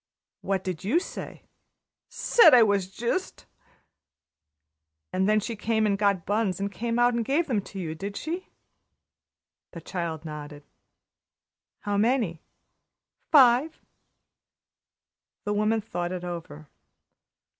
"What 0.41 0.63
did 0.63 0.83
you 0.83 0.99
say?" 0.99 1.43
"Said 2.09 2.55
I 2.55 2.63
was 2.63 2.89
jist!" 2.89 3.45
"And 5.13 5.29
then 5.29 5.39
she 5.39 5.55
came 5.55 5.85
in 5.85 5.91
and 5.91 5.99
got 5.99 6.25
buns 6.25 6.59
and 6.59 6.71
came 6.71 6.97
out 6.97 7.13
and 7.13 7.23
gave 7.23 7.45
them 7.45 7.61
to 7.61 7.77
you, 7.79 7.93
did 7.93 8.17
she?" 8.17 8.47
The 9.73 9.81
child 9.81 10.25
nodded. 10.25 10.63
"How 11.81 11.97
many?" 11.97 12.41
"Five." 13.31 13.79
The 15.43 15.53
woman 15.53 15.81
thought 15.81 16.11
it 16.11 16.23
over. 16.23 16.67